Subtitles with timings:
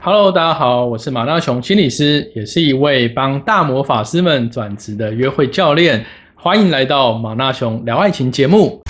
[0.00, 6.06] Hello，大家好，我是马大雄心理师，也是一位帮大魔法师们转职的约会教练。
[6.36, 8.80] 欢迎来到马大雄聊爱情节目。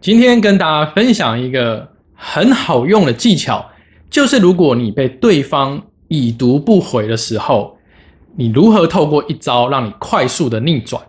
[0.00, 3.68] 今天跟大家分享一个很好用的技巧，
[4.08, 7.76] 就是如果你被对方已读不回的时候，
[8.36, 11.02] 你如何透过一招让你快速的逆转？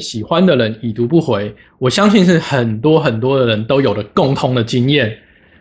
[0.00, 5.14] 喜欢的人已读不回，我相信是很多很多的人都有的共通的经验。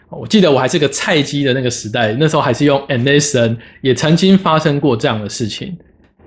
[0.09, 5.78] 我记得我还是个菜鸡的那个时代，那时候还是用 MSN，也曾经发生过这样的事情。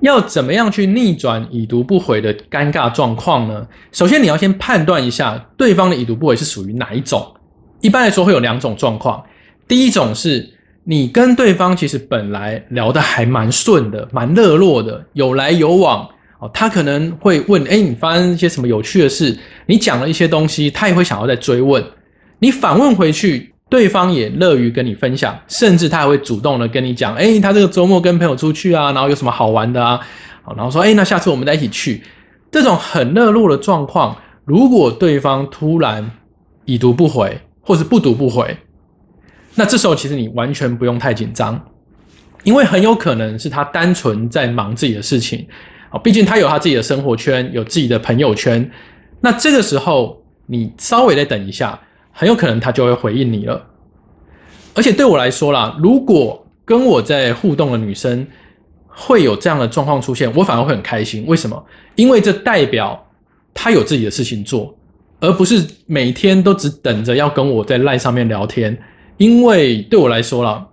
[0.02, 3.66] 要怎么样去逆转已读不回的尴尬状况呢？
[3.92, 7.34] 首先，你要先判断一下对方的已读不回是属于哪一种。
[7.80, 9.22] 一般来说会有两种状况，
[9.66, 10.48] 第一种是
[10.84, 16.08] 你跟对方其实本来聊得还蛮顺的，蛮热络的，有来有往。
[16.52, 19.36] 他可能会问：哎，你发生一些什么有趣的事？
[19.66, 21.84] 你讲了一些东西，他也会想要再追问。
[22.38, 30.00] 你反问回去，对方也乐于跟你分享，甚至他还会主动的跟你讲：哎，他这个周末跟朋友出去啊，然后有什么好玩的啊？
[30.42, 32.02] 好，然后说：哎，那下次我们再一起去。
[32.50, 36.10] 这种很热络的状况，如果对方突然
[36.64, 38.56] 已读不回，或是不读不回，
[39.54, 41.58] 那这时候其实你完全不用太紧张，
[42.42, 45.46] 因为很有可能是他单纯在忙自己的事情。
[45.92, 48.70] 哦，毕竟他有他自己的生活圈，有自己的朋友圈。
[49.20, 51.78] 那这个时候，你稍微再等一下，
[52.10, 53.62] 很有可能他就会回应你了。
[54.74, 58.26] 而且对我来说啦，如果跟我在互动的女生
[58.88, 61.24] 会有这样的状况出现，我反而会很开心。
[61.26, 61.62] 为什么？
[61.94, 63.06] 因为这代表
[63.52, 64.74] 她有自己的事情做，
[65.20, 68.76] 而不是每天都只等着要跟我在赖上面聊天。
[69.18, 70.66] 因为对我来说啦，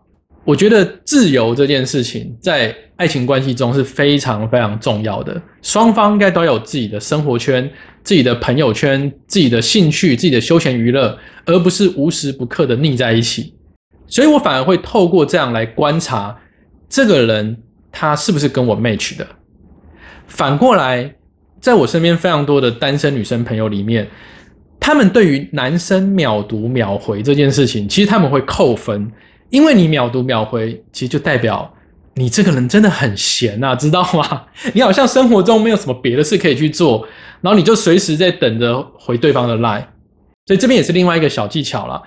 [0.45, 2.73] 我觉得自由这件事情在。
[2.99, 7.63] 爱情关系中是非常非常重要的，双方应该都有自己的生活圈、
[8.03, 13.53] 自己的朋友圈、自己的兴趣、自己的休闲娱乐，而不是无时不刻的腻在一起。
[14.05, 16.37] 所以我反而会透过这样来观察
[16.89, 17.55] 这个人
[17.89, 19.25] 他是不是跟我 match 的。
[20.27, 21.15] 反过来，
[21.61, 24.05] 在我身边非常多的单身女生朋友里面，
[24.77, 29.09] 他们对于男生秒读秒回这件事情，其实他们会扣分，
[29.49, 31.73] 因为你秒读秒回，其实就代表。
[32.19, 34.43] 你这个人真的很闲呐，知道吗？
[34.75, 37.07] 你好像生活中没有什么别的事可以去做，
[37.39, 39.79] 然后你就随时在等着回对方的赖。
[40.45, 42.03] 所以这边也是另外一个小技巧了，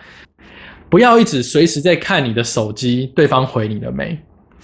[0.91, 4.19] 不要一直随时在看你的手机，对方回你了没？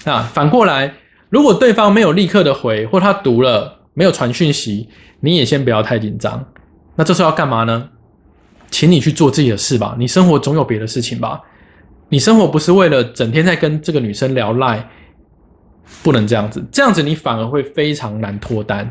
[0.04, 0.92] 那反过来，
[1.31, 6.44] 如果对方没有立刻的回，或他读了没有传讯息，你也先不要太紧张。
[6.97, 7.88] 那这时候要干嘛呢？
[8.70, 11.41] 请你去做自己的事吧，你生活总有别的事情吧？
[12.10, 14.86] 你生活不是为了整天在跟这个女生聊赖。
[16.03, 18.91] 不能这样子，这样子你反而会非常难脱单。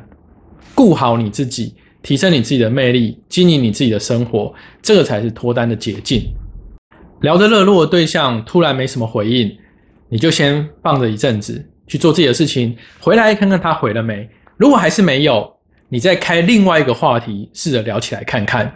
[0.76, 6.22] 顾好你自己，提升你自己的魅力，经营你自己的生活，这个才是脱单的捷径。
[7.22, 9.52] 聊得热络的对象突然没什么回应，
[10.08, 14.30] 你就先放着一阵子去做自己的事情，回来看看他回了没。
[14.56, 15.52] 如果还是没有，
[15.90, 18.72] 你再开另外一个话题，试着聊起来看看。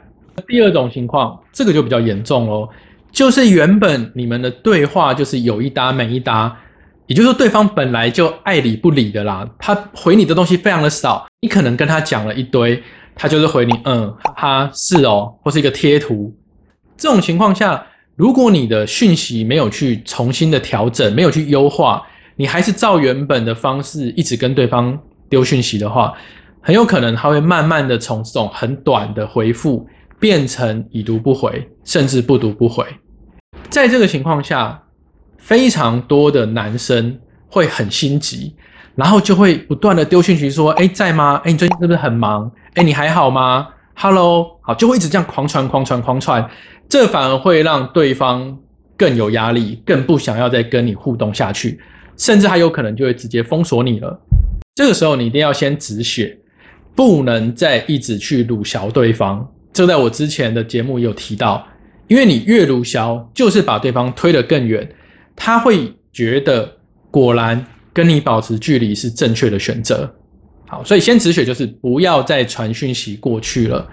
[0.47, 2.67] 第二种情况，这个就比较严重哦，
[3.11, 6.57] 就是原本你们的对话就是有一搭没一搭。
[7.11, 11.27] 也就是说，对方本来就爱理不理的啦，他回你的东西非常的少。
[11.41, 12.81] 你可能跟他讲了一堆，
[13.15, 16.33] 他就是回你，嗯，哈，是哦，或是一个贴图。
[16.95, 17.85] 这种情况下，
[18.15, 22.01] 如果你的讯息没有去重新的调整，没有去优化，
[22.37, 24.97] 你还是照原本的方式一直跟对方
[25.27, 26.13] 丢讯息的话，
[26.61, 29.85] 很有可能他会慢慢的从这种很短的回复
[30.17, 32.85] 变成已读不回，甚至不读不回。
[33.69, 34.81] 在这个情况下。
[35.41, 37.19] 非常多的男生
[37.49, 38.55] 会很心急，
[38.95, 41.41] 然后就会不断的丢讯息说：“哎，在吗？
[41.43, 42.49] 哎，你最近是不是很忙？
[42.75, 46.49] 哎，你还好吗？Hello，好，就会一直这样狂传、狂传、狂传，
[46.87, 48.57] 这反而会让对方
[48.95, 51.79] 更有压力，更不想要再跟你互动下去，
[52.15, 54.21] 甚至还有可能就会直接封锁你了。
[54.75, 56.37] 这个时候你一定要先止血，
[56.95, 59.45] 不能再一直去鲁淆对方。
[59.73, 61.67] 这在我之前的节目有提到，
[62.07, 64.87] 因为你越鲁淆，就是把对方推得更远。
[65.35, 66.77] 他会觉得
[67.09, 70.13] 果然跟你保持距离是正确的选择。
[70.67, 73.85] 好，所以先止血就是不要再传讯息过去了。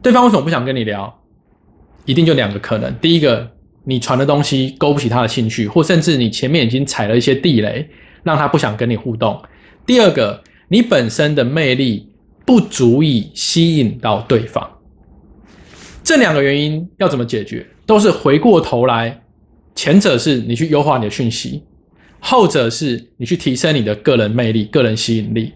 [0.00, 1.12] 对方为什么不想跟你聊？
[2.04, 3.50] 一定就两个可能：第一个，
[3.84, 7.88] 你传的东西勾不起他的兴趣，或甚至你前面已经踩了一些地雷，
[8.22, 9.42] 让他不想跟你互动；
[9.84, 12.08] 第二个，你本身的魅力
[12.44, 14.70] 不足以吸引到对方。
[16.04, 17.66] 这两个原因要怎么解决？
[17.86, 19.23] 都是回过头来。
[19.74, 21.62] 前者是你去优化你的讯息，
[22.20, 25.52] 后者是你去提升你的个人魅力、个人吸引力。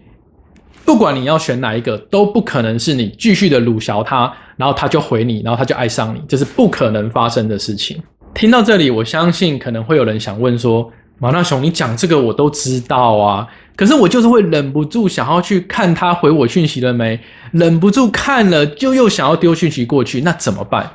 [0.85, 8.01] 不管你要选哪一个，都不可能是你继续的鲁淆他，然后他就回你，然后他就爱上你，这是不可能发生的事情。
[8.33, 17.19] 听到这里，我相信可能会有人想问说：马大雄，你讲这个我都知道啊，可是我就是会忍不住想要去看他回我讯息了没，
[17.51, 20.89] 忍不住看了就又想要丢讯息过去，那怎么办？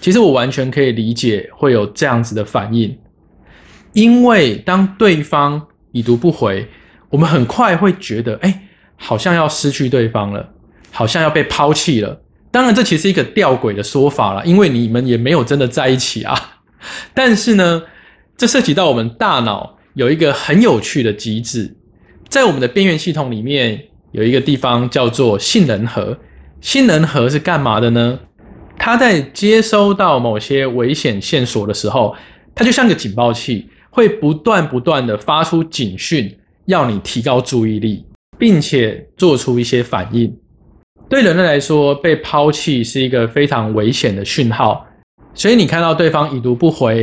[0.00, 2.98] 其实我完全可以理解会有这样子的反应，
[3.92, 6.66] 因为当对方已读不回，
[7.10, 8.66] 我们很快会觉得，哎。
[9.02, 10.46] 好像要失去对方了，
[10.90, 12.20] 好像要被抛弃了。
[12.50, 16.58] 当然，这其实一个吊诡的说法了，因为你们也没有真的在一起啊。
[17.14, 17.82] 但是呢，
[18.36, 21.74] 这涉及到我们大脑有一个很有趣的机制，
[22.28, 26.18] 在我们的边缘系统里面有一个地方叫做杏仁核。
[26.60, 28.18] 杏仁核是干嘛的呢？
[28.82, 32.16] 它在接收到某些危险线索的时候，
[32.54, 38.04] 它就像个警报器，会不断不断的发出警讯，要你提高注意力。
[38.40, 40.34] 并且做出一些反应，
[41.10, 44.82] 对人类来说，被抛弃是一个非常危险的讯号。
[45.34, 47.02] 所以你看到对方已读不回，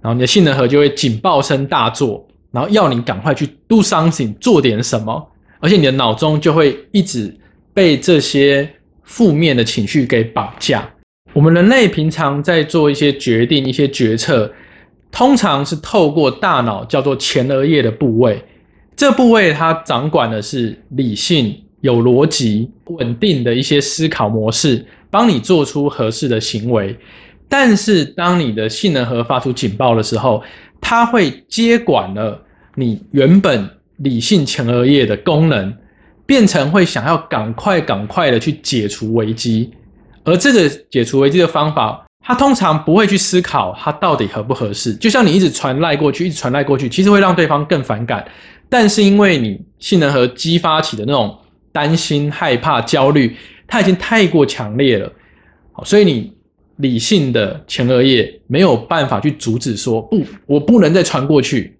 [0.00, 5.24] 然后你的杏仁核就会警报声大作，然后要你赶快去 do something 做点什么，
[5.60, 7.32] 而且你的脑中就会一直
[7.72, 8.68] 被这些
[9.04, 10.90] 负面的情绪给绑架。
[11.34, 14.52] 我们人类平常在做一些决定、一些决策，
[15.10, 18.42] 通常是透过大脑叫做前额叶的部位。
[18.94, 26.94] 这部位它掌管的是理性、有逻辑、稳定的一些思考模式，帮你做出合适的行为。
[27.48, 30.42] 但是，当你的性能核发出警报的时候，
[30.80, 32.40] 它会接管了
[32.74, 35.74] 你原本理性前额叶的功能，
[36.26, 39.70] 变成会想要赶快、赶快的去解除危机。
[40.24, 44.94] 而这个解除危机的方法，它通常不会去思考它到底合不合适。
[44.94, 48.24] 就像你一直传赖过去，一直传赖过去，其实会让对方更反感。
[48.68, 51.36] 但是因为你性能核激发起的那种
[51.72, 53.36] 担心、害怕、焦虑，
[53.66, 55.12] 它已经太过强烈了，
[55.84, 56.32] 所以你
[56.76, 61.76] 理性的前额叶没有办法去阻止，说不，我不能再传过去。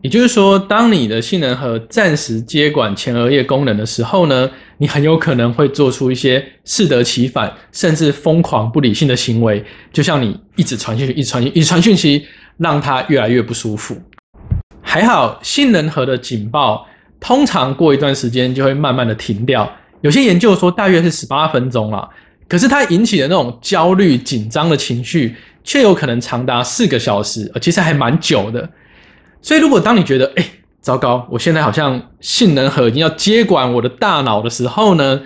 [0.00, 4.48] 也就是说，当你的性能核暂时接管前额叶功能的时候呢，
[4.78, 12.26] 你很有可能会做出一些适得其反，甚至疯狂不理性的行为，就像你一直传讯息、一直传讯、一传讯息，
[12.56, 14.00] 让他越来越不舒服。
[14.80, 16.86] 还好，杏仁核的警报
[17.20, 19.70] 通常过一段时间就会慢慢的停掉。
[20.00, 22.08] 有些研究说大约是十八分钟了，
[22.48, 25.34] 可是它引起的那种焦虑、紧张的情绪
[25.64, 28.70] 却有可能长达四个小时，其实还蛮久的。
[29.42, 30.44] 所以，如果当你觉得哎，
[30.80, 35.20] 糟糕，我现在好像性能核已经要接管我的大脑的时候呢，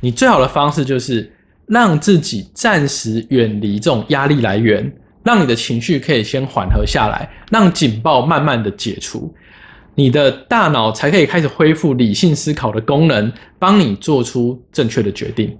[0.00, 1.32] 你最好的方式就是
[1.66, 4.92] 让自己暂时远离这种压力来源。
[5.22, 9.30] 让你的情绪可以先缓和下来，让警报慢慢的解除，
[9.94, 15.54] 你的大脑才可以开始恢复理性思考的功能，帮你做出正确的决定。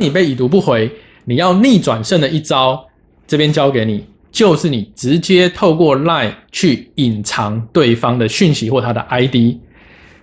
[0.00, 0.90] 你被已读不回，
[1.26, 2.82] 你要逆转胜的一招，
[3.26, 9.56] 这边交给你，就是你直接透过 LINE 去隐藏对方的讯息或他的 ID，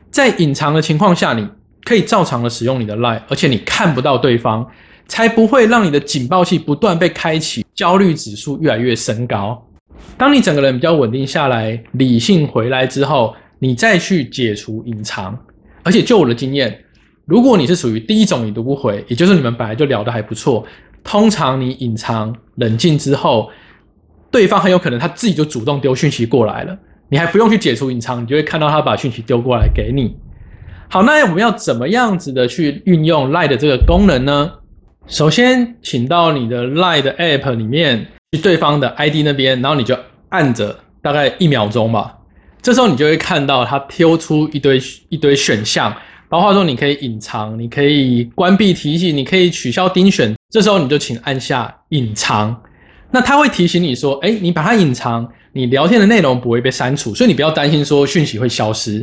[0.09, 1.47] 在隐藏的情况下，你
[1.83, 4.65] 可以照常的使用你的 LINE，而且你看不到对方。
[5.07, 9.63] 才不会让你的警报器不断被开启，焦虑指数越来越升高。
[10.17, 15.37] 当你整个人比较稳定下来，理性回来之后，你再去解除隐藏。
[15.83, 16.75] 而且就我的经验，
[17.25, 20.65] 如果你是属于第一种已读不回，也就是你们本来就聊得还不错，
[21.03, 23.51] 通常你隐藏冷静之后，
[24.35, 26.77] 对方很有可能他自己就主动丢讯息过来了，
[27.07, 30.13] 你还不用去解除隐藏，你就会看到他把讯息丢过来给你。
[30.89, 34.51] 好，那我们要怎么样子的去运用 Line 的这个功能呢？
[35.07, 42.17] 首先，请到你的 Line 的 App 里面去对方的 ID 那边，然后你就按着大概一秒钟吧。
[42.61, 44.77] 这时候你就会看到它挑出一堆
[45.07, 45.95] 一堆选项，
[46.27, 50.35] 包括说你可以隐藏，你可以关闭提醒，你可以取消盯选。
[50.49, 52.61] 这时候你就请按下隐藏，
[53.15, 58.99] 那它会提醒你说：“哎，你把它隐藏，你聊天的内容不会被删除，所以你不要担心说讯息会消失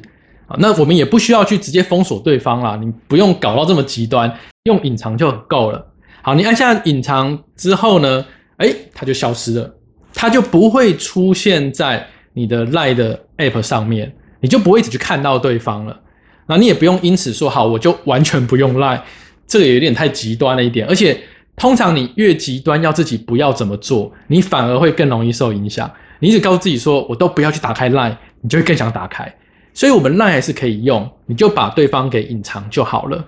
[0.47, 4.31] 啊。”那我们也不需要去直接封锁对方啦，你不用搞到这么极端，
[4.64, 5.83] 用隐藏就够了。
[6.21, 8.26] 好，你按下隐藏之后呢？
[8.59, 9.75] 哎，它就消失了，
[10.12, 15.99] 它就不会出现在你的 Line 的 App 上面，你就不会一直去看到对方了。
[16.47, 19.00] 那你也不用因此说好，我就完全不用 Line，
[19.47, 20.87] 这个有点太极端了一点。
[20.87, 21.19] 而且，
[21.56, 25.90] 通常你越极端，要自己不要怎么做，你反而会更容易受影响。
[26.18, 29.32] 你一直告诉自己说，我都不要去打开 Line，你就会更想打开。
[29.75, 33.25] 所以，我们 Line 还是可以用，你就把对方给隐藏就好了。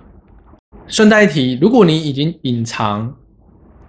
[0.86, 3.14] 顺带一提，如果你已经隐藏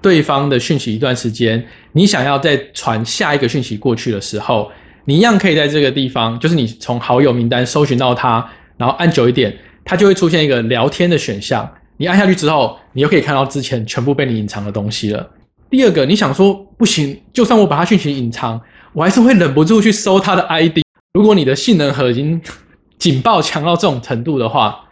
[0.02, 4.72] 对方的讯息一段时间，你想要再传下一个讯息过去的时候，
[5.06, 11.70] 你一样可以在这个地方，就是你从好友名单搜寻到他，然后按久一点，它就会出现一个聊天的选项。
[11.98, 15.30] 你按下去之后，你又可以看到之前全部被你隐藏的东西了。
[15.70, 18.60] 第二个，你想说不行，就算我把它讯息隐藏，
[18.94, 20.80] 我还是会忍不住去搜它的 ID。
[21.14, 22.42] 如果你的性能核已经
[23.00, 24.86] 警报强到这种程度的话，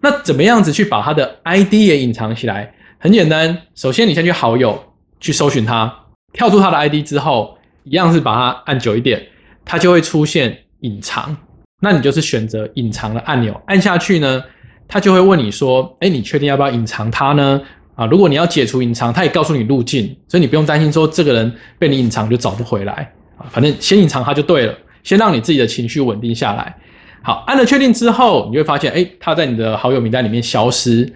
[0.00, 2.74] 那怎么样子去把它的 ID 也隐藏起来？
[2.98, 4.82] 很简单，首先你先去好友
[5.20, 5.92] 去搜寻它，
[6.32, 9.26] 跳出它的 ID 之后，一样是把它按久一点，
[9.64, 11.36] 它就会出现隐藏。
[11.82, 14.42] 那你就是选择隐藏的按钮，按下去呢，
[14.90, 17.62] 他就会问你说：“哎，你确定要不要隐藏它呢？”
[17.94, 23.44] 啊，如果你要解除隐藏，他也告诉你路径，所以你不用担心说这个人被你隐藏就找不回来啊。
[23.50, 26.74] 反正先隐藏它就对了，先让你自己的情绪稳定下来。
[27.22, 31.12] 好，按了确定之后，你会发现，哎，他在你的好友名单里面消失。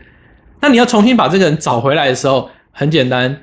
[0.61, 3.35] 那你要重新把这个人找回来的时候，很简单，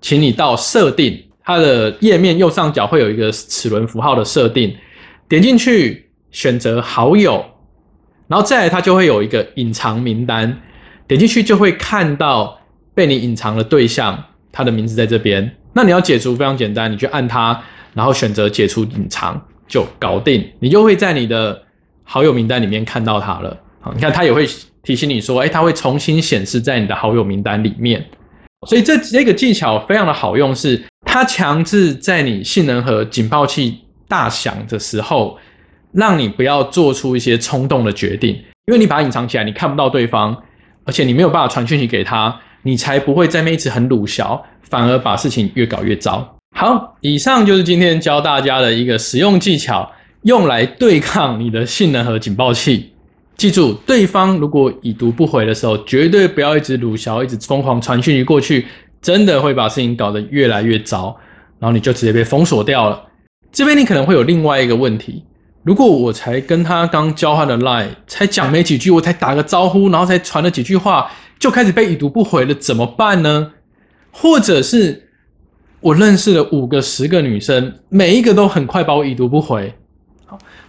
[0.00, 4.74] 请你到设定，它的页面右上角会有一个齿轮符号的设定，
[5.28, 7.44] 点进去选择好友，
[8.30, 10.56] 然后再来它就会有一个隐藏名单，
[11.06, 12.58] 点进去就会看到
[12.94, 15.56] 被你隐藏的对象，他的名字在这边。
[15.74, 17.60] 那你要解除非常简单，你去按它，
[17.92, 19.38] 然后选择解除隐藏。
[19.68, 21.62] 就搞定，你就会在你的
[22.02, 23.56] 好友名单里面看到它了。
[23.80, 24.44] 好，你看它也会
[24.82, 28.04] 提醒你说，哎，它会重新显示在你的好友名单里面。
[28.66, 35.38] 所以这这个技巧非常的好用，是它强制在你性能和警报器大响的时候，
[35.92, 38.34] 让你不要做出一些冲动的决定，
[38.66, 40.36] 因为你把它隐藏起来，你看不到对方，
[40.84, 46.36] 而且你没有办法传讯息给他，你才不会在那一直很鲁小，反而把事情越搞越糟。
[46.56, 49.90] 好，以上就是今天教大家的一个使用技巧，
[50.22, 52.92] 用来对抗你的性能和警报器。
[53.36, 58.66] 记住，对方如果已读不回的时候，绝对不要一直鲁小，一直疯狂传讯息过去，
[59.00, 61.16] 真的会把事情搞得越来越糟，
[61.58, 63.02] 然后你就直接被封锁掉了。
[63.50, 65.24] 这边你可能会有另外一个问题：
[65.70, 71.08] 如果我才跟他刚交换的 line，才讲没几句，我才打个招呼，然后才传了几句话，
[71.38, 73.52] 就开始被已读不回了，怎么办呢？
[74.10, 75.10] 或者是？
[75.78, 79.72] 我认识了五个、十个女生，每一个都很快把我已读不回。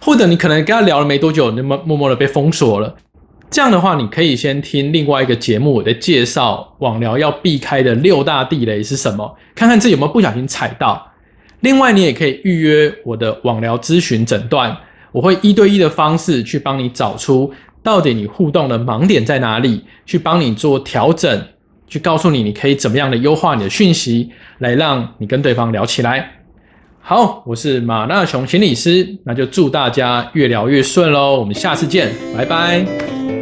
[0.00, 2.94] 或者你可能跟他聊了没多久，那么默默的被封锁了。
[3.50, 11.08] 这样的话，你可以先听另外一个节目我的介绍，网聊要避开的六大地雷是什么，看看自己有没有不小心踩到。
[11.58, 14.76] 另外，你也可以预约我的网聊咨询诊断，
[15.12, 17.52] 我会一对一的方式去帮你找出
[17.82, 21.40] 到底你互动的盲点在哪里，去帮你做调整。
[21.86, 26.26] 去告诉你，你可以怎么样的优化你的讯息，来让你跟对方聊起来。
[27.02, 31.38] 好，我是马纳雄心理师，那就祝大家越聊越顺喽。
[31.38, 33.41] 我们下次见，拜拜。